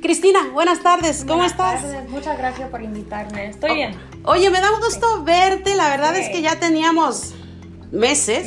[0.00, 1.82] Cristina, buenas tardes, ¿cómo estás?
[2.08, 3.94] Muchas gracias por invitarme, estoy bien.
[4.24, 7.34] Oye, me da un gusto verte, la verdad es que ya teníamos
[7.90, 8.44] meses,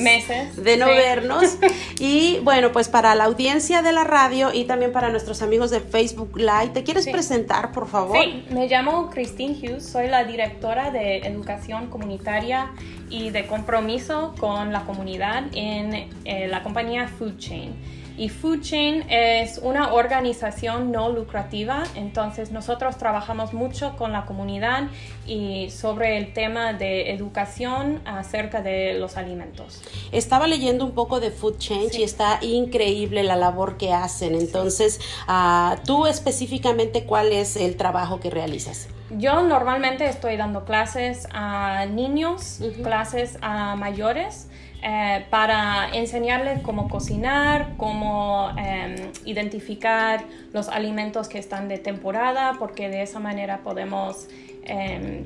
[0.56, 1.58] de no vernos.
[2.00, 5.82] Y bueno, pues para la audiencia de la radio y también para nuestros amigos de
[5.82, 8.18] Facebook Live, ¿te quieres presentar, por favor?
[8.20, 12.72] Sí, me llamo Christine Hughes, soy la directora de Educación Comunitaria
[13.12, 18.01] y de Compromiso con la Comunidad en eh, la compañía Food Chain.
[18.18, 24.90] Y Food Chain es una organización no lucrativa, entonces nosotros trabajamos mucho con la comunidad
[25.26, 29.82] y sobre el tema de educación acerca de los alimentos.
[30.12, 34.36] Estaba leyendo un poco de Food Change y está increíble la labor que hacen.
[34.36, 38.88] Entonces, uh, tú específicamente, ¿cuál es el trabajo que realizas?
[39.18, 44.50] Yo normalmente estoy dando clases a niños, clases a mayores
[44.84, 52.90] eh, para enseñarles cómo cocinar, cómo em, identificar los alimentos que están de temporada, porque
[52.90, 54.28] de esa manera podemos
[54.64, 55.26] em,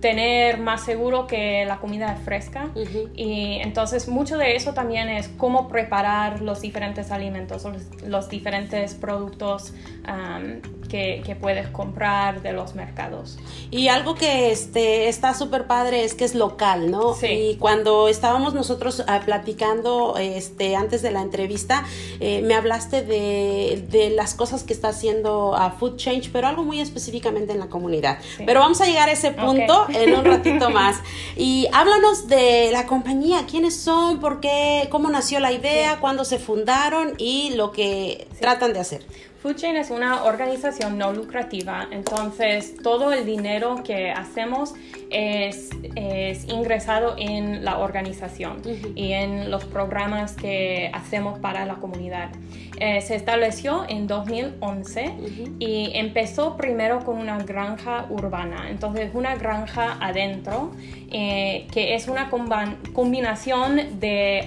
[0.00, 2.70] tener más seguro que la comida es fresca.
[3.14, 8.94] Y entonces mucho de eso también es cómo preparar los diferentes alimentos, los, los diferentes
[8.94, 9.72] productos
[10.88, 13.38] que, que, puedes comprar de los mercados.
[13.70, 17.14] Y algo que este, está súper padre es que es local, ¿no?
[17.14, 17.26] Sí.
[17.26, 21.84] Y cuando estábamos nosotros ah, platicando este, antes de la entrevista,
[22.18, 26.64] eh, me hablaste de, de, las cosas que está haciendo a Food Change, pero algo
[26.64, 28.18] muy específicamente en la comunidad.
[28.44, 30.96] Pero vamos a llegar a ese punto en un ratito más.
[31.36, 36.38] Y háblanos de la compañía, quiénes son, por qué, cómo nació la idea, cuándo se
[36.38, 39.04] fundaron y lo que tratan de hacer.
[39.42, 44.74] Food Chain es una organización no lucrativa, entonces todo el dinero que hacemos
[45.08, 48.60] es, es ingresado en la organización
[48.94, 52.28] y en los programas que hacemos para la comunidad.
[52.78, 55.14] Eh, se estableció en 2011
[55.58, 60.72] y empezó primero con una granja urbana, entonces una granja adentro
[61.10, 64.44] eh, que es una combinación de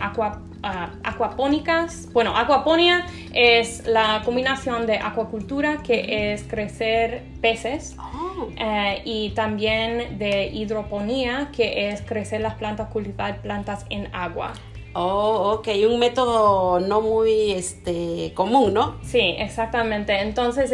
[0.63, 2.09] agua acuapónicas.
[2.13, 8.47] Bueno, acuaponía es la combinación de acuacultura, que es crecer peces, oh.
[8.57, 14.53] eh, y también de hidroponía, que es crecer las plantas, cultivar plantas en agua.
[14.95, 18.97] Oh, ok, un método no muy este, común, ¿no?
[19.01, 20.21] Sí, exactamente.
[20.21, 20.71] Entonces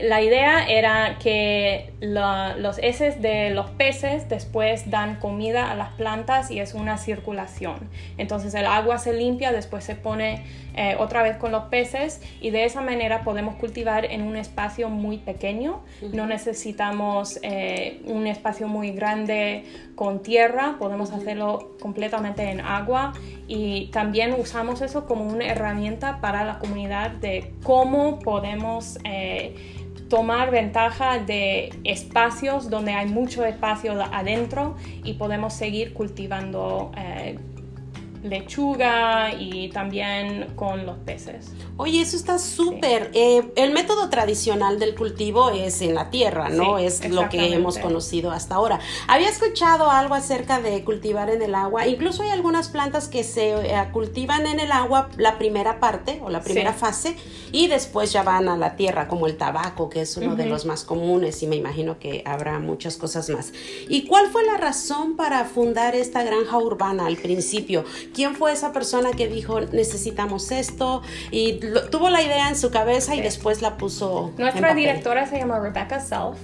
[0.00, 6.50] la idea era que los heces de los peces después dan comida a las plantas
[6.50, 7.88] y es una circulación.
[8.18, 10.44] Entonces el agua se limpia, después se pone
[10.74, 14.88] eh, otra vez con los peces y de esa manera podemos cultivar en un espacio
[14.88, 15.80] muy pequeño.
[16.12, 23.12] No necesitamos eh, un espacio muy grande con tierra, podemos hacerlo completamente en agua
[23.46, 29.54] y también usamos eso como una herramienta para la comunidad de cómo podemos eh,
[30.08, 37.38] tomar ventaja de espacios donde hay mucho espacio adentro y podemos seguir cultivando eh,
[38.22, 41.50] lechuga y también con los peces.
[41.76, 43.10] Oye, eso está súper.
[43.14, 46.78] Eh, el método tradicional del cultivo es en la tierra, ¿no?
[46.78, 48.80] es lo que hemos conocido hasta ahora.
[49.08, 51.86] Había escuchado algo acerca de cultivar en el agua.
[51.86, 56.30] Incluso hay algunas plantas que se eh, cultivan en el agua la primera parte o
[56.30, 57.16] la primera fase
[57.50, 60.64] y después ya van a la tierra, como el tabaco, que es uno de los
[60.64, 63.52] más comunes y me imagino que habrá muchas cosas más.
[63.88, 67.84] ¿Y cuál fue la razón para fundar esta granja urbana al principio?
[68.14, 71.02] ¿Quién fue esa persona que dijo necesitamos esto?
[71.30, 74.32] Y tuvo la idea en su cabeza y después la puso.
[74.38, 76.38] Nuestra directora se llama Rebecca Self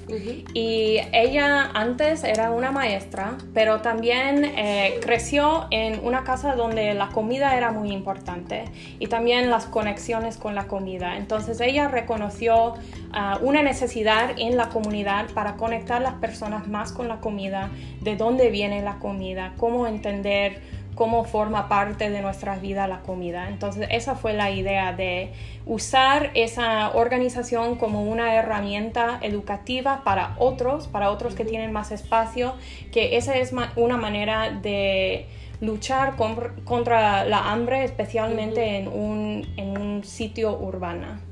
[0.54, 7.08] y ella antes era una maestra, pero también eh, creció en una casa donde la
[7.08, 8.64] comida era muy importante
[8.98, 11.16] y también las conexiones con la comida.
[11.16, 12.74] Entonces ella reconoció
[13.12, 17.70] ah, una necesidad en la comunidad para conectar las personas más con la comida,
[18.00, 23.48] de dónde viene la comida, cómo entender cómo forma parte de nuestra vida la comida.
[23.48, 25.32] Entonces esa fue la idea de
[25.64, 32.54] usar esa organización como una herramienta educativa para otros, para otros que tienen más espacio,
[32.90, 35.28] que esa es una manera de
[35.60, 41.27] luchar contra la hambre, especialmente en, un, en un sitio urbano.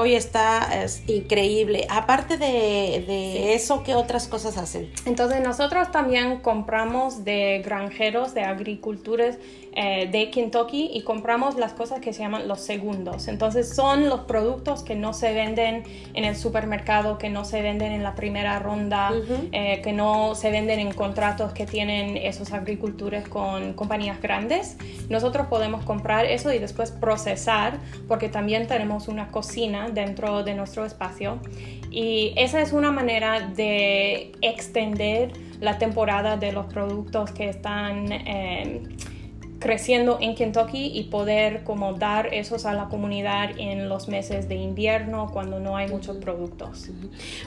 [0.00, 1.84] Hoy está es increíble.
[1.90, 4.88] Aparte de, eso, ¿qué otras cosas hacen?
[5.06, 9.40] Entonces nosotros también compramos de granjeros, de agricultores
[9.80, 13.28] eh, de Kentucky y compramos las cosas que se llaman los segundos.
[13.28, 15.84] Entonces son los productos que no se venden
[16.14, 19.12] en el supermercado, que no se venden en la primera ronda,
[19.52, 24.76] eh, que no se venden en contratos que tienen esos agricultores con compañías grandes.
[25.08, 27.78] Nosotros podemos comprar eso y después procesar
[28.08, 31.38] porque también tenemos una cocina dentro de nuestro espacio
[31.88, 35.30] y esa es una manera de extender
[35.60, 38.82] la temporada de los productos que están eh,
[39.58, 44.54] creciendo en Kentucky y poder como dar esos a la comunidad en los meses de
[44.54, 46.88] invierno cuando no hay muchos productos.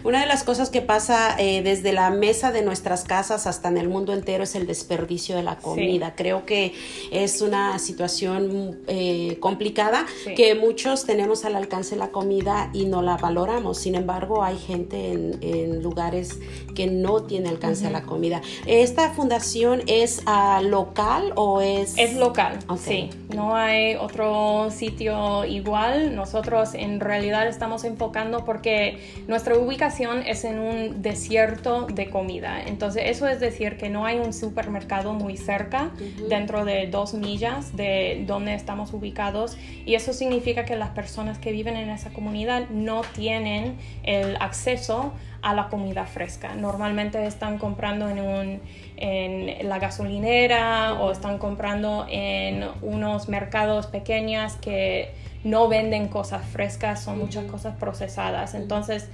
[0.03, 3.77] Una de las cosas que pasa eh, desde la mesa de nuestras casas hasta en
[3.77, 6.13] el mundo entero es el desperdicio de la comida.
[6.15, 6.73] Creo que
[7.11, 10.05] es una situación eh, complicada
[10.35, 13.77] que muchos tenemos al alcance la comida y no la valoramos.
[13.77, 16.39] Sin embargo, hay gente en, lugares
[16.75, 18.41] que no tiene alcance a la comida.
[18.65, 23.09] ¿Esta fundación es uh, local o es es local, sí.
[23.33, 26.15] No hay otro sitio igual.
[26.15, 32.61] Nosotros en realidad estamos enfocando porque nuestra ubicación es en un desierto de comida.
[32.65, 35.91] Entonces eso es decir que no hay un supermercado muy cerca,
[36.29, 39.57] dentro de dos millas de donde estamos ubicados.
[39.85, 45.13] Y eso significa que las personas que viven en esa comunidad no tienen el acceso
[45.41, 46.55] a la comida fresca.
[46.55, 48.61] Normalmente están comprando en, un,
[48.97, 55.11] en la gasolinera o están comprando en unos mercados pequeños que
[55.43, 58.53] no venden cosas frescas, son muchas cosas procesadas.
[58.53, 59.09] Entonces,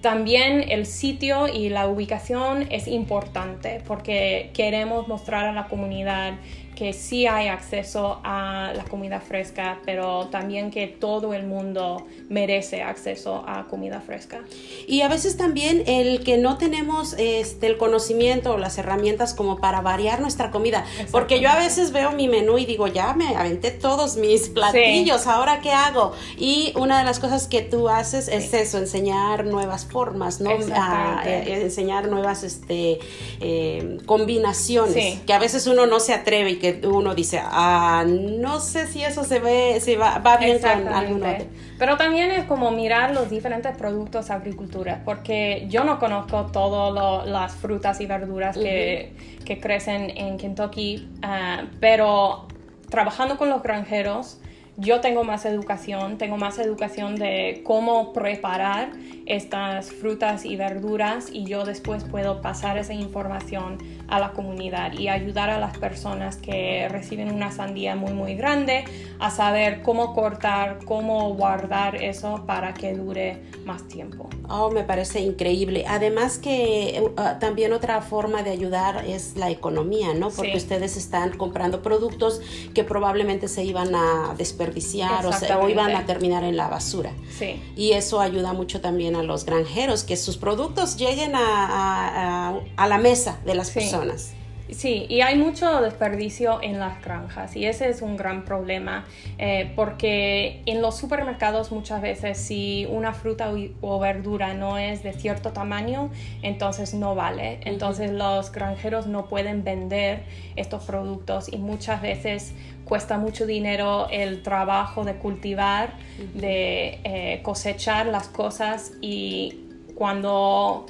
[0.00, 6.34] también el sitio y la ubicación es importante porque queremos mostrar a la comunidad
[6.76, 12.82] que sí hay acceso a la comida fresca, pero también que todo el mundo merece
[12.82, 14.42] acceso a comida fresca.
[14.86, 19.56] Y a veces también el que no tenemos este, el conocimiento o las herramientas como
[19.58, 23.34] para variar nuestra comida, porque yo a veces veo mi menú y digo, ya me
[23.34, 26.12] aventé todos mis platillos, ahora qué hago?
[26.36, 30.50] Y una de las cosas que tú haces es eso, enseñar nuevas formas, ¿no?
[30.74, 32.98] A, eh, enseñar nuevas este,
[33.40, 38.60] eh, combinaciones, que a veces uno no se atreve y que uno dice, ah, no
[38.60, 41.46] sé si eso se ve, si va, va bien con algún otro.
[41.78, 47.54] Pero también es como mirar los diferentes productos agricultura, porque yo no conozco todas las
[47.54, 49.14] frutas y verduras que,
[49.44, 52.46] que, crecen en Kentucky, ah, pero
[52.90, 54.40] trabajando con los granjeros,
[54.76, 58.90] yo tengo más educación, tengo más educación de cómo preparar
[59.26, 63.78] estas frutas y verduras y yo después puedo pasar esa información
[64.08, 68.84] a la comunidad y ayudar a las personas que reciben una sandía muy muy grande
[69.18, 74.28] a saber cómo cortar, cómo guardar eso para que dure más tiempo.
[74.48, 75.84] Oh, me parece increíble.
[75.88, 80.30] Además que uh, también otra forma de ayudar es la economía, ¿no?
[80.30, 82.40] Porque ustedes están comprando productos
[82.72, 87.10] que probablemente se iban a desperdiciar o, se, iban a terminar en la basura.
[87.36, 87.60] Sí.
[87.74, 92.98] Y eso ayuda mucho también a los granjeros, que sus productos lleguen a, a, la
[92.98, 94.32] mesa de las personas.
[94.70, 99.04] Sí, y hay mucho desperdicio en las granjas y ese es un gran problema
[99.38, 105.12] eh, porque en los supermercados muchas veces si una fruta o verdura no es de
[105.12, 106.10] cierto tamaño,
[106.42, 107.60] entonces no vale.
[107.64, 110.24] Entonces los granjeros no pueden vender
[110.56, 112.52] estos productos y muchas veces
[112.84, 115.94] cuesta mucho dinero el trabajo de cultivar,
[116.34, 119.60] de eh, cosechar las cosas y
[119.94, 120.86] cuando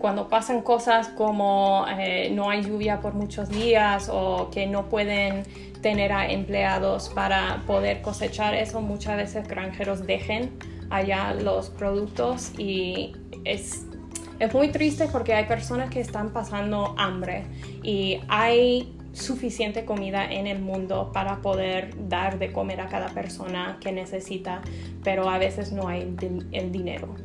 [0.00, 5.42] cuando pasan cosas como eh, no hay lluvia por muchos días o que no pueden
[5.82, 10.56] tener a empleados para poder cosechar eso, muchas veces granjeros dejen
[10.88, 13.12] allá los productos y
[13.44, 13.84] es,
[14.38, 17.44] es muy triste porque hay personas que están pasando hambre
[17.82, 23.76] y hay suficiente comida en el mundo para poder dar de comer a cada persona
[23.80, 24.62] que necesita,
[25.04, 26.16] pero a veces no hay
[26.52, 27.16] el dinero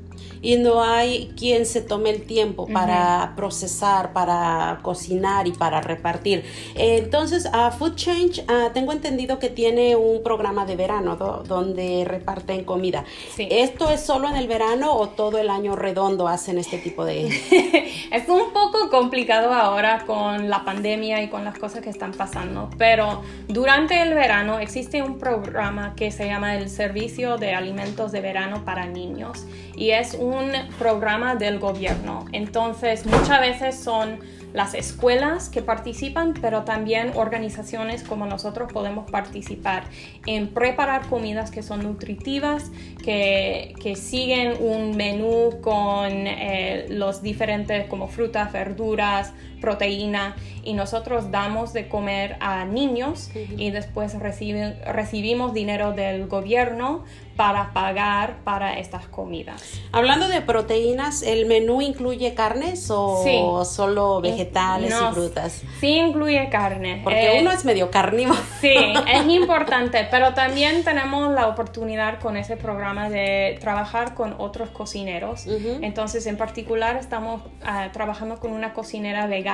[0.42, 6.44] y no hay quien se tome el tiempo para procesar, para cocinar y para repartir.
[6.76, 12.64] entonces, a Food Change ah, tengo entendido que tiene un programa de verano donde reparten
[12.64, 13.06] comida.
[13.38, 17.28] ¿Esto es solo en el verano o todo el año redondo hacen este tipo de...
[18.12, 22.70] es un poco complicado ahora con la pandemia y con las cosas que están pasando,
[22.78, 28.22] pero durante el verano existe un programa que se llama el Servicio de Alimentos de
[28.22, 29.46] Verano para Niños
[29.76, 32.26] y es un programa del gobierno.
[32.32, 34.20] Entonces, muchas veces son
[34.56, 39.84] las escuelas que participan, pero también organizaciones como nosotros podemos participar
[40.26, 42.72] en preparar comidas que son nutritivas,
[43.04, 51.32] que, que siguen un menú con eh, los diferentes como frutas, verduras, proteína y nosotros
[51.32, 57.04] damos de comer a niños y después recibimos dinero del gobierno
[57.36, 59.82] para pagar para estas comidas.
[59.92, 65.64] Hablando de proteínas, ¿el menú incluye carnes o solo vegetales y frutas?
[65.80, 67.02] Sí, incluye carne.
[67.04, 68.40] Porque eh, uno es medio carnívoro.
[68.62, 68.74] Sí,
[69.14, 75.46] es importante, pero también tenemos la oportunidad con ese programa de trabajar con otros cocineros.
[75.82, 79.45] Entonces, en particular, estamos ah, trabajando con una cocinera vegana,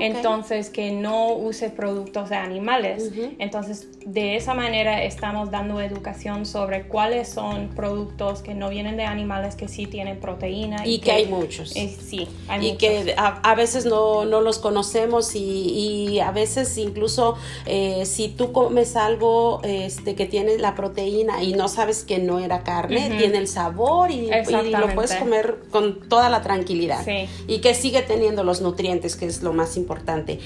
[0.00, 3.10] entonces que no use productos de animales.
[3.38, 9.04] Entonces, de esa manera estamos dando educación sobre cuáles son productos que no vienen de
[9.04, 10.86] animales que sí tienen proteína.
[10.86, 11.70] Y, que, hay muchos.
[11.70, 17.36] sí, hay y que a, veces no, no, los conocemos y, y a veces incluso
[17.66, 22.38] eh, si tú comes algo este, que tiene la proteína y no sabes que no
[22.38, 27.04] era carne, tiene el sabor y, y, lo puedes comer con toda la tranquilidad.
[27.04, 27.28] Sí.
[27.46, 30.40] Y que sigue teniendo los nutrientes, que es lo más importante.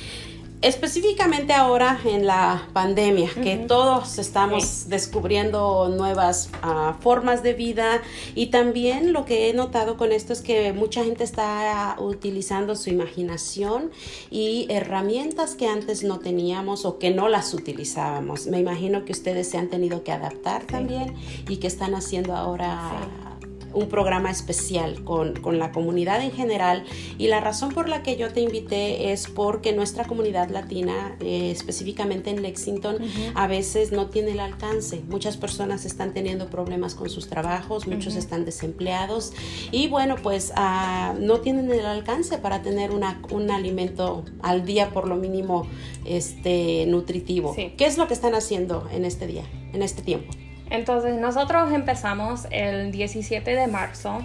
[0.62, 8.00] Específicamente ahora en la pandemia, que todos estamos descubriendo nuevas ah, formas de vida.
[8.36, 12.90] Y también lo que he notado con esto es que mucha gente está utilizando su
[12.90, 13.90] imaginación
[14.30, 18.46] y herramientas que antes no teníamos o que no las utilizábamos.
[18.46, 21.16] Me imagino que ustedes se han tenido que adaptar también
[21.48, 23.31] y que están haciendo ahora
[23.74, 26.84] un programa especial con, la comunidad en general
[27.18, 31.50] y la razón por la que yo te invité es porque nuestra comunidad latina, eh,
[31.50, 32.96] específicamente en Lexington,
[33.34, 35.02] a veces no tiene el alcance.
[35.08, 39.32] Muchas personas están teniendo problemas con sus trabajos, muchos están desempleados
[39.70, 44.90] y bueno, pues ah, no tienen el alcance para tener una, un alimento al día
[44.90, 45.66] por lo mínimo
[46.04, 47.54] este, nutritivo.
[47.54, 50.32] ¿Qué es lo que están haciendo en este día, en este tiempo?
[50.72, 54.22] Entonces nosotros empezamos el 17 de marzo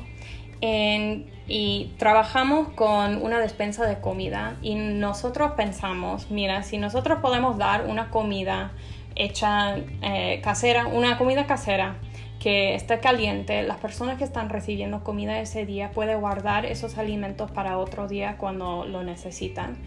[0.61, 7.85] y trabajamos con una despensa de comida y nosotros pensamos, mira, si nosotros podemos dar
[7.87, 8.71] una comida
[9.15, 11.97] hecha eh, casera, una comida casera
[12.39, 17.51] que esté caliente, las personas que están recibiendo comida ese día pueden guardar esos alimentos
[17.51, 19.77] para otro día cuando lo necesitan.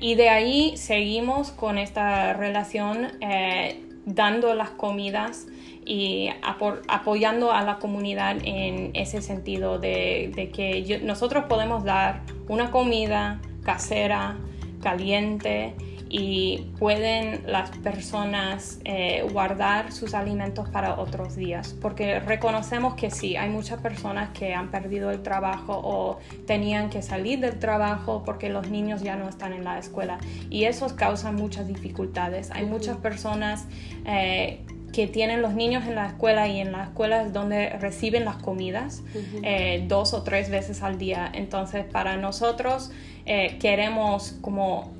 [0.00, 5.46] Y de ahí seguimos con esta relación eh, dando las comidas
[5.84, 13.40] y apoyando a la comunidad en ese sentido de, que nosotros podemos dar una comida
[13.62, 14.36] casera,
[14.82, 15.74] caliente
[16.10, 21.74] y pueden las personas eh, guardar sus alimentos para otros días.
[21.80, 27.02] Porque reconocemos que sí, hay muchas personas que han perdido el trabajo o tenían que
[27.02, 30.18] salir del trabajo porque los niños ya no están en la escuela.
[30.48, 32.50] Y eso causa muchas dificultades.
[32.52, 33.66] Hay muchas personas
[34.06, 38.36] eh, que tienen los niños en la escuela y en las escuelas donde reciben las
[38.36, 39.02] comidas
[39.42, 41.30] eh, dos o tres veces al día.
[41.32, 42.90] Entonces, para nosotros
[43.26, 44.92] eh, queremos como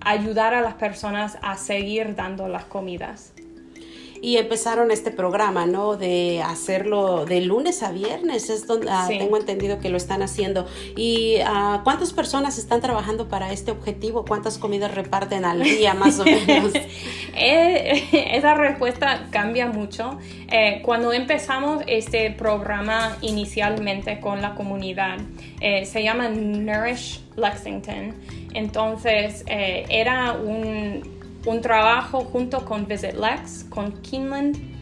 [0.00, 3.32] ayudar a las personas a seguir dando las comidas
[4.24, 5.98] y empezaron este programa, ¿no?
[5.98, 10.66] De hacerlo de lunes a viernes, es donde ah, tengo entendido que lo están haciendo.
[10.96, 14.24] ¿Y uh, cuántas personas están trabajando para este objetivo?
[14.24, 16.72] ¿Cuántas comidas reparten al día más o menos?
[17.36, 18.02] Eh,
[18.32, 20.18] esa respuesta cambia mucho.
[20.50, 25.18] Eh, cuando empezamos este programa inicialmente con la comunidad,
[25.60, 28.14] eh, se llama Nourish Lexington.
[28.54, 31.13] Entonces, era un
[31.46, 34.74] un trabajo junto con Visit Lex, con Keeneland,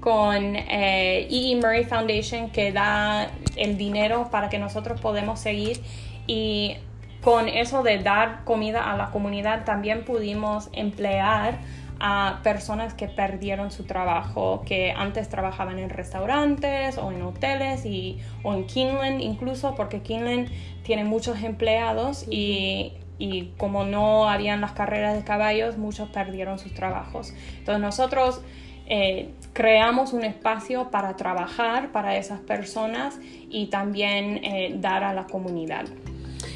[0.00, 1.52] con eh, E.
[1.52, 1.56] e.
[1.56, 5.80] Murray Foundation que da el dinero para que nosotros podamos seguir
[6.26, 6.76] y
[7.22, 11.58] con eso de dar comida a la comunidad también pudimos emplear
[11.98, 18.18] a personas que perdieron su trabajo, que antes trabajaban en restaurantes o en hoteles y,
[18.42, 20.50] o en Keeneland incluso, porque Keeneland
[20.82, 26.74] tiene muchos empleados y y como no habían las carreras de caballos, muchos perdieron sus
[26.74, 27.32] trabajos.
[27.58, 28.40] Entonces nosotros
[28.86, 33.18] eh, creamos un espacio para trabajar para esas personas
[33.50, 35.86] y también eh, dar a la comunidad.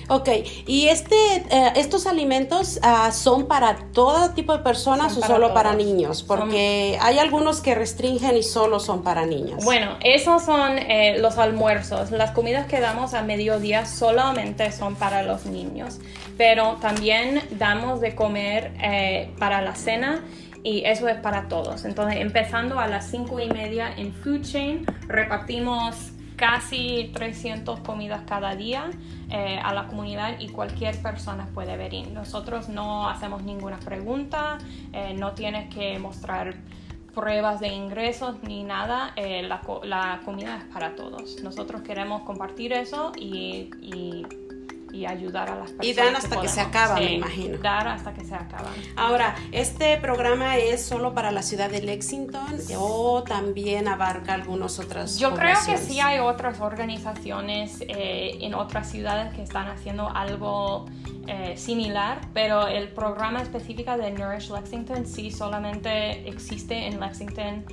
[0.08, 0.28] Ok,
[0.66, 5.72] ¿y este, eh, estos alimentos uh, son para todo tipo de personas o solo para
[5.72, 6.24] niños?
[6.24, 9.64] Porque hay algunos que restringen y solo son para niños.
[9.64, 12.10] Bueno, esos son eh, los almuerzos.
[12.10, 16.00] Las comidas que damos a mediodía solamente son para los niños,
[16.40, 20.24] pero también damos de comer eh, para la cena
[20.62, 21.84] y eso es para todos.
[21.84, 28.56] Entonces, empezando a las cinco y media en Food Chain, repartimos casi 300 comidas cada
[28.56, 28.88] día
[29.28, 32.08] eh, a la comunidad y cualquier persona puede venir.
[32.08, 34.56] Nosotros no hacemos ninguna pregunta,
[34.94, 36.54] eh, no tienes que mostrar
[37.14, 41.42] pruebas de ingresos ni nada, eh, la, la, comida es para todos.
[41.42, 44.24] Nosotros queremos compartir eso y, y
[44.92, 45.86] y ayudar a las personas.
[45.86, 47.58] Y dan hasta que, se acaba, me imagino.
[47.58, 48.70] Dar hasta que se acaba.
[48.96, 55.18] Ahora, ¿este programa es solo para la ciudad de Lexington o también abarca algunas otras
[55.18, 60.86] Yo creo que sí hay otras organizaciones eh, en otras ciudades que están haciendo algo
[61.26, 67.64] eh, similar, pero el programa específico de Nourish Lexington sí solamente existe en Lexington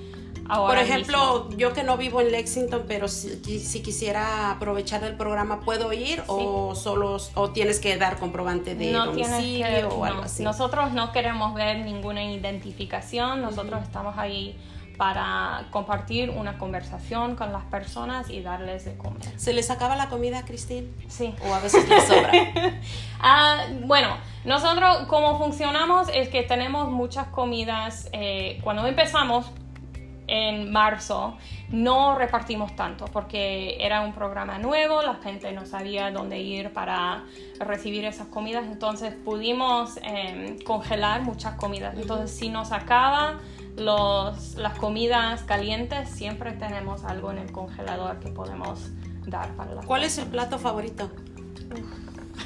[0.48, 3.40] por ejemplo, yo que no vivo en Lexington, pero si,
[3.84, 9.90] quisiera aprovechar el programa, ¿puedo ir o solo o tienes que dar comprobante de domicilio
[9.90, 10.44] o algo así?
[10.44, 14.58] Nosotros no queremos ver ninguna identificación, nosotros estamos ahí
[14.98, 19.22] para compartir una conversación con las personas y darles de comer.
[19.38, 20.88] ¿Se les acaba la comida, Cristina?
[21.08, 21.36] Sí.
[21.48, 22.32] ¿O a veces les sobra?
[23.20, 28.10] Ah, bueno, nosotros como funcionamos es que tenemos muchas comidas.
[28.12, 29.48] Eh, cuando empezamos,
[30.28, 31.38] en marzo
[31.70, 37.24] no repartimos tanto porque era un programa nuevo, la gente no sabía dónde ir para
[37.60, 41.96] recibir esas comidas, entonces pudimos em, congelar muchas comidas.
[41.98, 43.40] Entonces si nos acaba
[43.78, 48.92] los, las comidas calientes, siempre tenemos algo en el congelador que podemos
[49.26, 51.12] dar para las ¿Cuál es el plato favorito?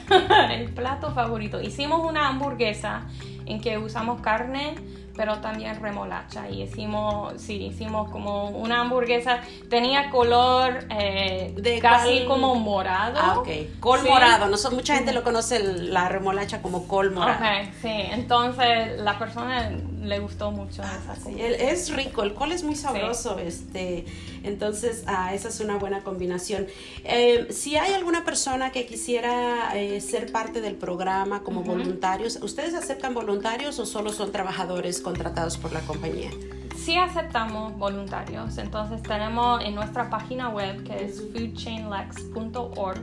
[0.51, 1.61] el plato favorito.
[1.61, 3.07] Hicimos una hamburguesa
[3.45, 4.75] en que usamos carne
[5.15, 6.49] pero también remolacha.
[6.49, 9.39] Y hicimos, sí, hicimos como una hamburguesa,
[9.69, 13.19] tenía color eh, de casi como morado.
[13.21, 13.49] Ah, ok.
[13.79, 14.47] Col morado.
[14.47, 17.39] No, mucha gente lo conoce la remolacha como col morado.
[17.39, 17.89] Ok, sí.
[17.89, 23.37] Entonces la persona le gustó mucho esa sí, es rico, el col es muy sabroso,
[23.37, 24.05] este,
[24.43, 26.67] entonces ah, esa es una buena combinación.
[27.03, 32.73] Eh, si hay alguna persona que quisiera eh, ser parte del programa como voluntarios, ¿ustedes
[32.73, 36.29] aceptan voluntarios o solo son trabajadores contratados por la compañía?
[36.75, 43.01] Sí aceptamos voluntarios, entonces tenemos en nuestra página web que es foodchainlex.org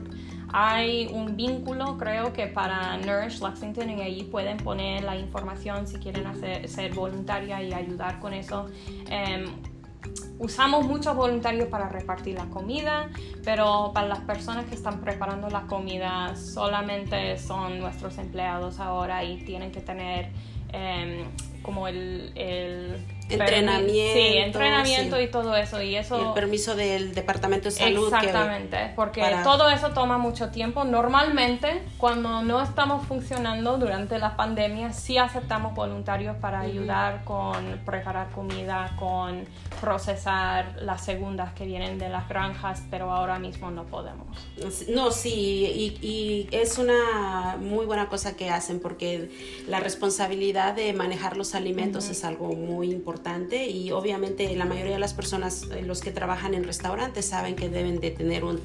[0.51, 5.99] hay un vínculo, creo que para Nourish Lexington y allí pueden poner la información si
[5.99, 8.67] quieren hacer, ser voluntaria y ayudar con eso.
[9.11, 9.45] Em,
[10.39, 13.11] usamos muchos voluntarios para repartir la comida,
[13.45, 19.45] pero para las personas que están preparando la comida solamente son nuestros empleados ahora y
[19.45, 20.31] tienen que tener
[20.73, 21.25] em,
[21.63, 24.15] como el entrenamiento.
[24.15, 25.83] Sí, entrenamiento y todo eso.
[25.83, 28.05] Y eso el permiso del Departamento de Salud.
[28.05, 30.85] Exactamente, porque todo eso toma mucho tiempo.
[30.85, 38.31] Normalmente, cuando no estamos funcionando durante la pandemia, sí aceptamos voluntarios para ayudar con preparar
[38.31, 39.47] comida, con
[39.81, 44.27] procesar las segundas que vienen de las granjas, pero ahora mismo no podemos.
[44.89, 49.31] No, sí, y, es una muy buena cosa que hacen porque
[49.67, 53.18] la responsabilidad de manejar los alimentos es algo muy importante
[53.69, 57.69] y obviamente la mayoría de las personas, eh, los que trabajan en restaurantes, saben que
[57.69, 58.61] deben de tener un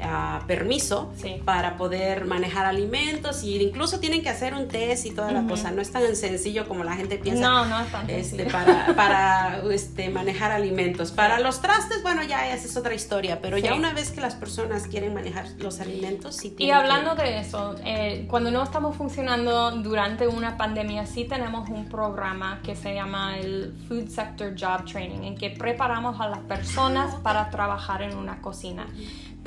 [0.00, 1.12] ah, permiso
[1.44, 5.70] para poder manejar alimentos y incluso tienen que hacer un test y toda la cosa.
[5.70, 7.42] No es tan sencillo como la gente piensa.
[7.42, 11.12] No, no es tan este, para, para este, manejar alimentos.
[11.12, 14.34] Para los trastes, bueno, ya esa es otra historia, pero ya una vez que las
[14.34, 19.70] personas quieren manejar los alimentos, sí Y hablando de eso, eh, cuando no estamos funcionando
[19.72, 25.24] durante una pandemia, sí tenemos un programa que se llama el Food Sector Job Training,
[25.24, 28.86] en que preparamos a las personas para trabajar en una cocina.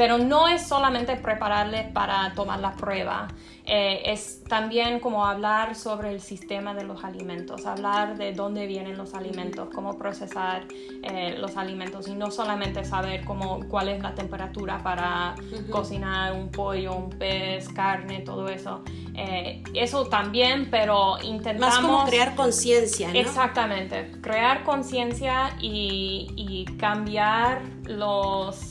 [0.02, 3.28] Pero no es solamente prepararles para tomar la prueba,
[3.68, 8.98] eh, es también como hablar sobre el sistema de los alimentos, hablar de dónde vienen
[8.98, 10.64] los alimentos, cómo procesar
[11.04, 15.36] eh, los alimentos y no solamente saber cómo, cuál es la temperatura para
[15.70, 18.82] cocinar un pollo, un pez, carne, todo eso.
[19.14, 21.76] Eh, eso también, pero intentamos...
[21.76, 23.20] Más como crear conciencia, ¿no?
[23.20, 28.71] Exactamente, crear conciencia y, y cambiar los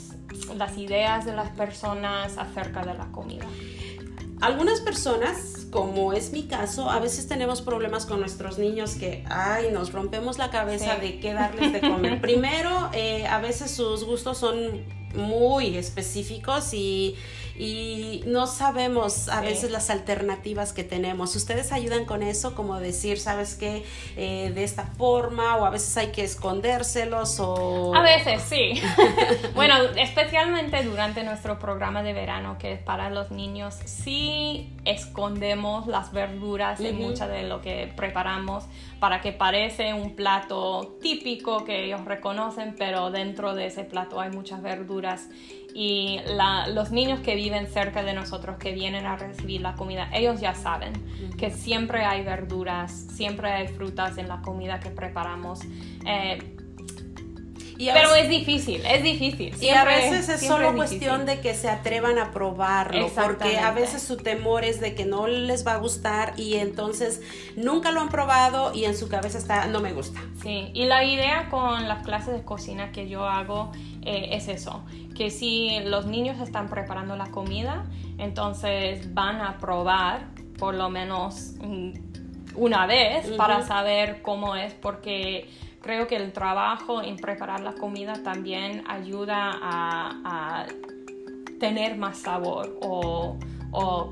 [0.56, 3.46] las ideas de las personas acerca de la comida.
[4.40, 9.70] Algunas personas, como es mi caso, a veces tenemos problemas con nuestros niños que, ay,
[9.70, 12.20] nos rompemos la cabeza de qué darles de comer.
[12.22, 14.82] Primero, eh, a veces sus gustos son
[15.14, 17.16] muy específicos y
[17.60, 21.36] y no sabemos a veces las alternativas que tenemos.
[21.36, 22.54] ¿Ustedes ayudan con eso?
[22.54, 23.84] Como decir, ¿sabes qué?
[24.16, 27.94] Eh, de esta forma o a veces hay que escondérselos o...
[27.94, 28.80] A veces, sí.
[29.54, 36.12] bueno, especialmente durante nuestro programa de verano que es para los niños, sí escondemos las
[36.12, 38.64] verduras en mucha de lo que preparamos
[39.00, 44.30] para que parece un plato típico que ellos reconocen, pero dentro de ese plato hay
[44.30, 45.28] muchas verduras.
[45.74, 46.20] Y
[46.68, 50.54] los niños que viven cerca de nosotros, que vienen a recibir la comida, ellos ya
[50.54, 50.92] saben
[51.38, 55.60] que siempre hay verduras, siempre hay frutas en la comida que preparamos.
[56.04, 56.56] Eh,
[57.92, 59.54] pero es difícil, es difícil.
[59.60, 64.02] y a veces es solo cuestión de que se atrevan a probarlo, porque a veces
[64.02, 67.22] su temor es de que no les va a gustar y entonces
[67.56, 70.20] nunca lo han probado y en su cabeza está, no me gusta.
[70.42, 74.82] Sí, y la idea con las clases de cocina que yo hago eh, es eso,
[75.16, 77.86] que si los niños están preparando la comida,
[78.18, 81.54] entonces van a probar por lo menos
[82.54, 85.48] una vez para saber cómo es, porque
[85.80, 90.66] creo que el trabajo en preparar la comida también ayuda a,
[91.58, 93.38] tener más sabor o,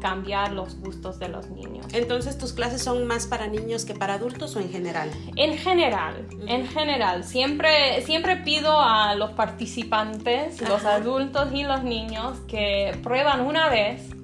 [0.00, 1.86] cambiar los gustos de los niños.
[1.92, 5.10] Entonces, ¿tus clases son más para niños que para adultos o en general?
[5.34, 7.24] En general, en general.
[7.24, 14.14] Siempre, siempre pido a los participantes, los adultos y los niños, que prueban una vez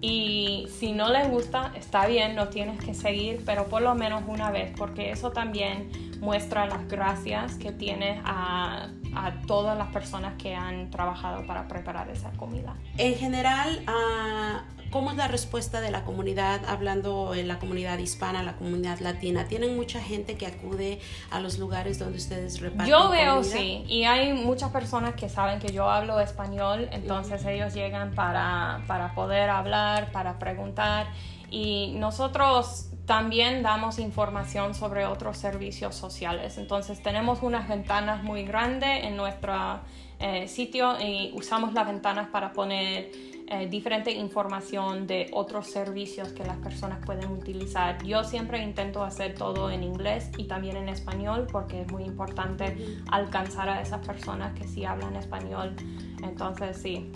[0.00, 4.22] y si no les gusta, está bien, no tienes que seguir, pero por lo menos
[4.26, 10.34] una vez, porque eso también muestra las gracias que tienes a, a todas las personas
[10.40, 12.76] que han trabajado para preparar esa comida.
[12.96, 18.42] En general, uh, ¿Cómo es la respuesta de la comunidad, hablando en la comunidad hispana,
[18.42, 19.46] la comunidad latina?
[19.46, 22.86] ¿Tienen mucha gente que acude a los lugares donde ustedes reparten?
[22.86, 27.74] Yo veo, sí, y hay muchas personas que saben que yo hablo español, entonces ellos
[27.74, 31.06] llegan para, para poder hablar, para preguntar,
[31.50, 36.58] y nosotros también damos información sobre otros servicios sociales.
[36.58, 39.80] Entonces tenemos unas ventanas muy grandes en nuestro
[40.18, 43.10] eh, sitio y usamos las ventanas para poner
[43.50, 48.04] eh, diferente información de otros servicios que las personas pueden utilizar.
[48.04, 52.76] Yo siempre intento hacer todo en inglés y también en español porque es muy importante
[53.10, 55.74] alcanzar a esas personas que sí hablan español.
[56.22, 57.10] Entonces, sí.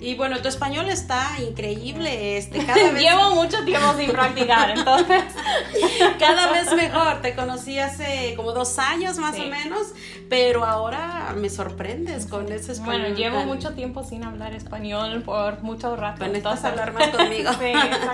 [0.00, 2.36] Y bueno, tu español está increíble.
[2.36, 3.02] Este, cada vez...
[3.02, 5.24] Llevo mucho tiempo sin practicar, entonces.
[6.20, 7.20] cada vez mejor.
[7.20, 9.92] Te conocí hace como dos años más o menos,
[10.28, 13.00] pero ahora me sorprendes con ese español.
[13.00, 16.18] Bueno, llevo mucho tiempo sin hablar español por mucho rato.
[16.18, 17.50] Bueno, entonces hablar más conmigo.
[17.58, 17.72] sí,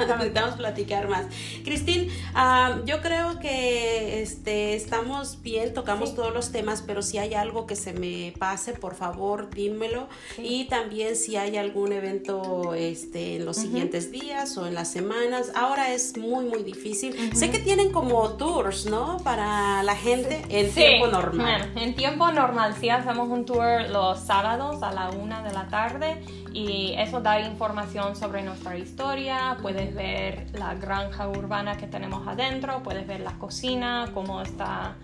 [0.09, 1.27] Necesitamos platicar más.
[1.65, 7.35] Cristín, ah, yo creo que este, estamos bien, tocamos todos los temas, pero si hay
[7.35, 10.09] algo que se me pase, por favor, dímelo.
[10.39, 15.53] Y también si hay algún evento este, en los siguientes días o en las semanas.
[15.55, 17.15] Ahora es muy, muy difícil.
[17.35, 19.19] Sé que tienen como tours, ¿no?
[19.19, 21.73] Para la gente en tiempo normal.
[21.75, 26.23] en tiempo normal, sí, hacemos un tour los sábados a la una de la tarde
[26.53, 32.83] y eso da información sobre nuestra historia, puedes ver la granja urbana que tenemos adentro,
[32.83, 34.97] puedes ver la cocina, cómo está,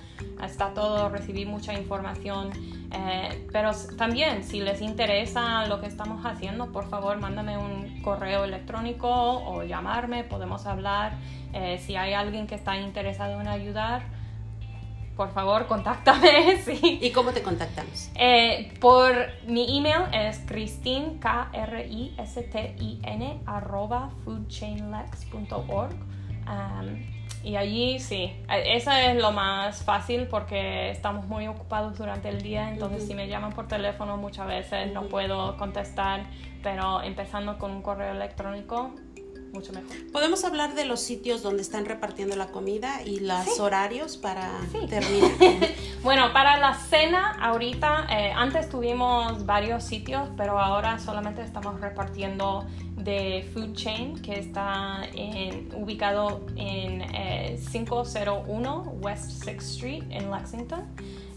[0.42, 2.50] está todo, recibir mucha información.
[2.92, 8.44] Eh, pero también, si les interesa lo que estamos haciendo, por favor, mándame un correo
[8.44, 11.12] electrónico o llamarme, podemos hablar.
[11.52, 14.15] Eh, si hay alguien que está interesado en ayudar,
[15.16, 16.58] por favor, contáctame.
[16.66, 16.98] Sí.
[17.00, 18.10] ¿Y cómo te contactamos?
[18.14, 19.14] Eh, por
[19.46, 21.80] mi email es Christine, K-R-I-S-T-I-N,
[23.46, 25.92] arroba foodchainlex.org.
[26.48, 32.42] Um, y allí sí, eso es lo más fácil porque estamos muy ocupados durante el
[32.42, 36.24] día, entonces si me llaman por teléfono muchas veces no puedo contestar,
[36.64, 38.92] pero empezando con un correo electrónico
[39.52, 39.96] mucho mejor.
[40.12, 44.50] Podemos hablar de los sitios donde están repartiendo la comida y los horarios para
[44.88, 45.30] terminar.
[46.02, 52.66] bueno, para la cena ahorita, eh, antes tuvimos varios sitios, pero ahora solamente estamos repartiendo
[52.96, 55.02] de Food Chain que está
[55.74, 57.02] ubicado en
[57.72, 60.84] 501 eh, West 6th Street en Lexington.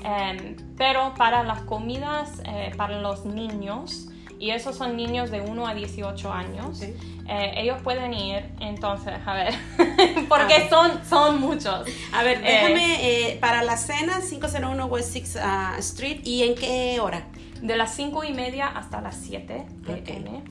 [0.04, 4.08] Em, pero para las comidas eh, para los niños,
[4.40, 6.82] y esos son niños de 1 a 18 años.
[6.82, 9.54] Eh, ellos pueden ir, entonces, a ver,
[10.30, 11.88] porque son, son muchos.
[12.14, 17.00] A ver, déjame, eh, para la cena, 501 West 6 uh, Street, ¿y en qué
[17.02, 17.28] hora?
[17.62, 20.42] De las 5 y media hasta las 7 pm.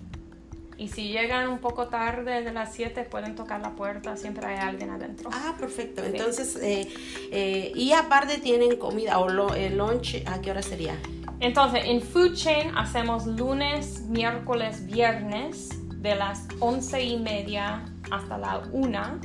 [0.76, 4.58] Y si llegan un poco tarde de las 7, pueden tocar la puerta, siempre hay
[4.58, 5.30] alguien adentro.
[5.32, 6.04] Ah, perfecto.
[6.04, 10.96] Entonces, eh, y aparte tienen comida o el lunch, ¿a qué hora sería?
[11.40, 15.68] Entonces, en Food Chain hacemos lunes, miércoles, viernes
[16.02, 19.20] de las once y media hasta la una.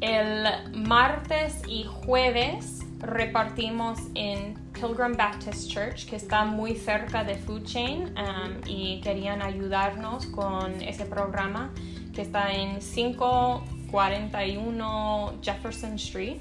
[0.00, 0.46] El
[0.86, 8.14] martes y jueves repartimos en Pilgrim Baptist Church, que está muy cerca de Food Chain,
[8.18, 11.70] um, y querían ayudarnos con ese programa
[12.14, 16.36] que está en 541 Jefferson Street.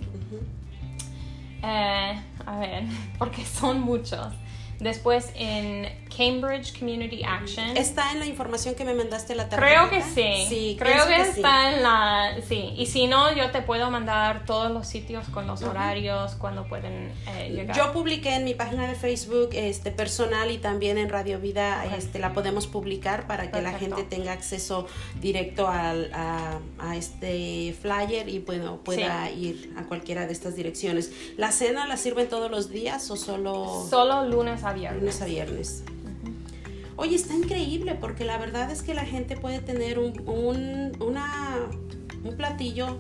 [1.64, 2.84] Eh, a ver,
[3.20, 4.34] porque son muchos.
[4.80, 7.78] Después en Cambridge Community Action.
[7.78, 9.66] ¿Está en la información que me mandaste la tarde?
[9.66, 10.46] Creo que sí.
[10.48, 12.36] Sí, creo que, está en la...
[12.48, 16.68] Sí, y si no, yo te puedo mandar todos los sitios con los horarios, cuando
[16.68, 17.76] pueden eh, llegar.
[17.76, 22.20] Yo publiqué en mi página de Facebook este personal y también en Radio Vida este,
[22.20, 24.88] la podemos publicar para que la gente tenga acceso
[25.20, 26.60] directo al, a,
[26.96, 31.12] este flyer y bueno, pueda ir a cualquiera de estas direcciones.
[31.38, 33.86] ¿La cena la sirven todos los días o solo...?
[33.90, 35.02] Solo lunes a viernes.
[35.02, 35.84] Lunes a viernes.
[36.96, 41.58] Oye, está increíble porque la verdad es que la gente puede tener un, un, una,
[42.24, 42.98] un platillo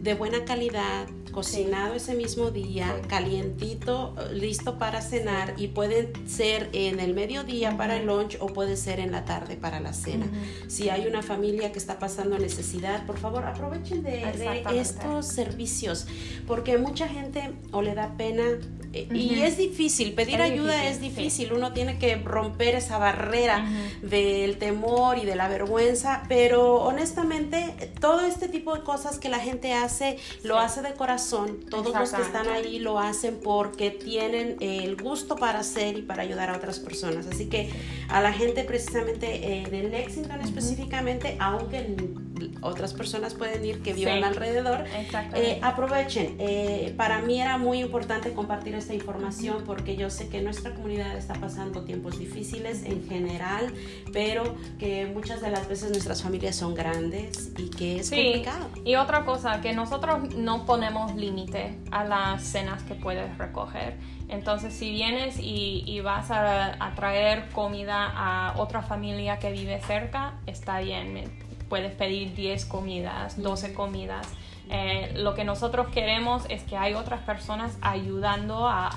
[0.00, 6.98] de buena calidad, cocinado ese mismo día, calientito, listo para cenar y puede ser en
[6.98, 10.26] el mediodía para el lunch o puede ser en la tarde para la cena.
[10.66, 16.08] Si hay una familia que está pasando necesidad, por favor aprovechen de, de estos servicios
[16.48, 18.42] porque mucha gente o le da pena
[18.92, 23.66] y es difícil, pedir ayuda es difícil, uno tiene que romper esa barrera
[24.02, 29.38] del temor y de la vergüenza, pero honestamente todo este tipo de cosas que la
[29.38, 34.56] gente hace, lo hace de corazón, todos los que están ahí lo hacen porque tienen
[34.60, 37.70] el gusto para hacer y para ayudar a otras personas, así que
[38.08, 41.96] a la gente precisamente en el Lexington específicamente, aunque
[42.60, 44.84] otras personas pueden ir que vivan alrededor,
[45.34, 50.42] eh, aprovechen, eh, para mí era muy importante compartir esta información porque yo sé que
[50.42, 53.72] nuestra comunidad está pasando tiempos difíciles en general,
[54.12, 58.68] pero que muchas de las veces nuestras familias son grandes y que es complicado.
[58.84, 63.96] Y otra cosa, que nosotros no ponemos límite a las cenas que puedes recoger.
[64.28, 69.78] Entonces, si vienes y, y vas a, a, traer comida a otra familia que vive
[69.80, 71.30] cerca, está bien.
[71.72, 74.26] Puedes pedir 10 comidas, 12 comidas
[74.70, 78.88] eh, lo que nosotros queremos es que hay otras personas ayudando a,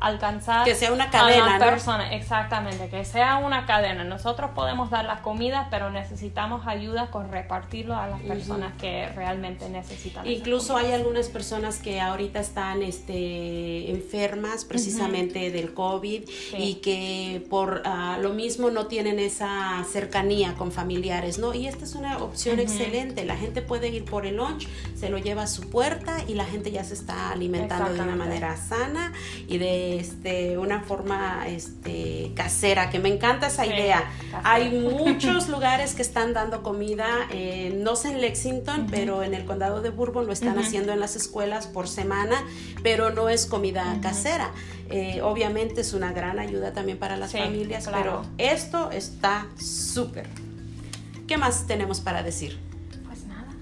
[0.00, 4.04] alcanzar que sea una cadena, a la persona, exactamente, que sea una cadena.
[4.04, 9.68] Nosotros podemos dar la comida, pero necesitamos ayuda con repartirlo a las personas que realmente
[9.68, 10.26] necesitan.
[10.26, 17.82] Incluso hay algunas personas que ahorita están este, enfermas precisamente del COVID y que por
[17.84, 21.54] ah, lo mismo no tienen esa cercanía con familiares, ¿no?
[21.54, 23.24] Y esta es una opción excelente.
[23.24, 26.44] La gente puede ir por el lunch, se lo lleva a su puerta y la
[26.44, 29.12] gente ya se está alimentando de una manera sana
[29.46, 34.10] y de este, una forma este, casera, que me encanta esa idea.
[34.42, 39.44] Hay muchos lugares que están dando comida, eh, no sé en Lexington, pero en el
[39.44, 42.44] condado de Bourbon lo están haciendo en las escuelas por semana,
[42.82, 44.50] pero no es comida casera.
[44.90, 50.26] Eh, obviamente es una gran ayuda también para las familias, pero esto está súper.
[51.28, 52.73] ¿Qué más tenemos para decir?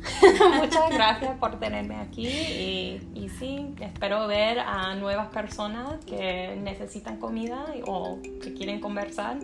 [0.56, 7.18] Muchas gracias por tenerme aquí y, y, sí, espero ver a nuevas personas que necesitan
[7.18, 9.38] comida o que quieren conversar.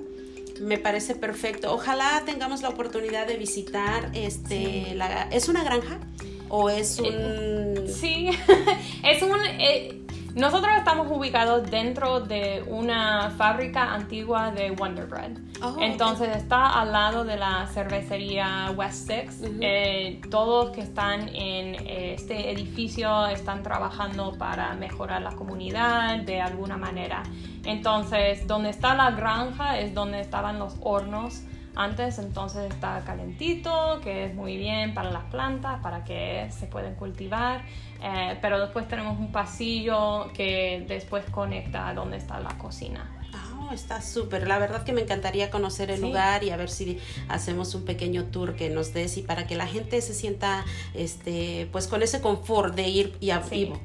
[0.60, 1.72] Me parece perfecto.
[1.72, 6.00] Ojalá tengamos la oportunidad de visitar este la, ¿es una granja
[6.48, 8.30] o es un Sí,
[9.04, 10.02] es un eh,
[10.38, 15.32] nosotros estamos ubicados dentro de una fábrica antigua de Wonder Bread.
[15.62, 19.42] Oh, Entonces está al lado de la cervecería West Six.
[19.60, 26.40] Eh, todos que están en eh, este edificio están trabajando para mejorar la comunidad de
[26.40, 27.24] alguna manera.
[27.64, 31.42] Entonces, donde está la granja es donde estaban los hornos
[31.78, 36.96] antes, entonces está calentito, que es muy bien para las plantas, para que se pueden
[36.96, 37.62] cultivar.
[38.02, 43.17] Eh, pero después tenemos un pasillo que después conecta a donde está la cocina
[43.72, 44.48] está súper.
[44.48, 48.26] La verdad que me encantaría conocer el lugar y a ver si hacemos un pequeño
[48.26, 52.20] tour que nos des y para que la gente se sienta este pues con ese
[52.20, 53.30] confort de ir y,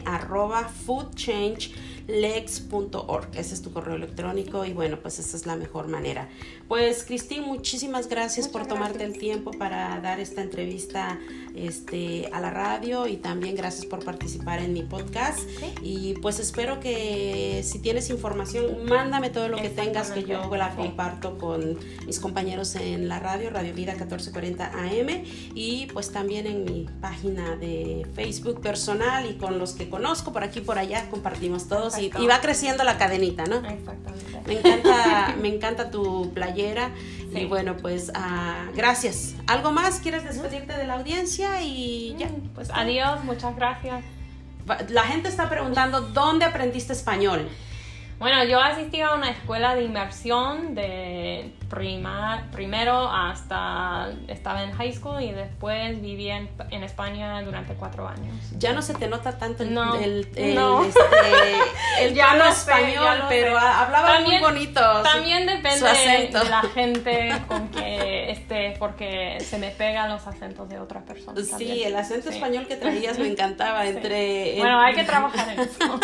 [0.05, 1.71] arroba foodchange
[2.07, 3.29] lex.org.
[3.35, 6.29] Ese es tu correo electrónico y bueno, pues esa es la mejor manera.
[6.67, 11.19] Pues Cristín, muchísimas gracias por tomarte el tiempo para dar esta entrevista
[11.55, 15.39] este, a la radio y también gracias por participar en mi podcast.
[15.81, 20.75] Y pues espero que si tienes información, mándame todo lo que tengas que yo la
[20.75, 25.23] comparto con mis compañeros en la radio, Radio Vida 1440 AM
[25.55, 30.43] y pues también en mi página de Facebook personal y con los que conozco por
[30.43, 33.57] aquí por allá compartimos todos y, va creciendo la cadenita, ¿no?
[33.57, 34.41] Exactamente.
[34.45, 36.91] Me encanta, me encanta tu playera
[37.33, 39.35] y bueno, pues uh, gracias.
[39.47, 39.99] ¿Algo más?
[39.99, 41.61] ¿Quieres despedirte de la audiencia?
[41.61, 42.27] Y ya.
[42.27, 44.03] Mm, pues adiós, muchas gracias.
[44.89, 47.49] La gente está preguntando, ¿dónde aprendiste español?
[48.19, 54.93] Bueno, yo asistí a una escuela de inmersión de prima, primero hasta estaba en high
[54.93, 58.35] school y después viví en, en España durante cuatro años.
[58.57, 60.83] Ya no se te nota tanto el, no, el, no.
[60.93, 64.81] Este, el ya no español, pero hablaba muy bonito.
[65.03, 70.79] También depende de la gente con que esté, porque se me pegan los acentos de
[70.79, 71.47] otras personas.
[71.57, 73.85] Sí, el acento español que traías me encantaba.
[73.85, 75.99] Entre, Bueno, hay que trabajar en eso.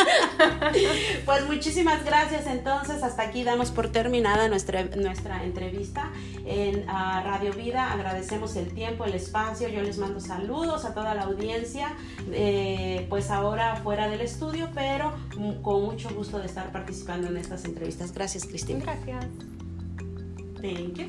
[1.26, 2.48] pues muchísimas gracias.
[2.48, 6.12] Entonces, hasta aquí damos por terminada nuestra, nuestra entrevista
[6.46, 7.92] en uh, Radio Vida.
[7.92, 9.68] Agradecemos el tiempo, el espacio.
[9.68, 11.94] Yo les mando saludos a toda la audiencia,
[12.32, 15.14] eh, pues ahora fuera del estudio, pero
[15.62, 18.14] con mucho gusto de estar participando en estas entrevistas.
[18.14, 18.86] Gracias, Cristina.
[18.86, 19.26] Gracias.
[20.62, 21.08] Thank you.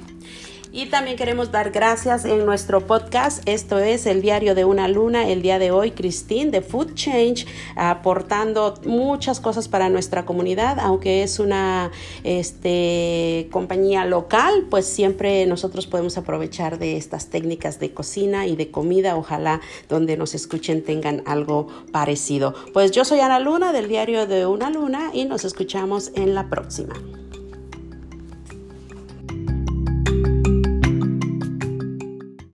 [0.72, 3.42] Y también queremos dar gracias en nuestro podcast.
[3.46, 5.28] Esto es el diario de una luna.
[5.28, 11.24] El día de hoy, Christine de Food Change, aportando muchas cosas para nuestra comunidad, aunque
[11.24, 11.90] es una
[12.22, 18.70] este, compañía local, pues siempre nosotros podemos aprovechar de estas técnicas de cocina y de
[18.70, 19.16] comida.
[19.16, 22.54] Ojalá donde nos escuchen tengan algo parecido.
[22.72, 26.48] Pues yo soy Ana Luna del diario de una luna y nos escuchamos en la
[26.48, 26.94] próxima.